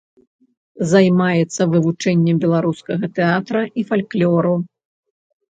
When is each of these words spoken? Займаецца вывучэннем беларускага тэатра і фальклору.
Займаецца 0.93 1.61
вывучэннем 1.75 2.37
беларускага 2.45 3.05
тэатра 3.21 3.61
і 3.83 3.85
фальклору. 3.91 4.55